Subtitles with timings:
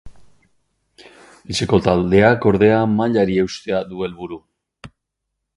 [1.51, 4.41] Etxeko taldeak, ordea, mailari eustea du helburu.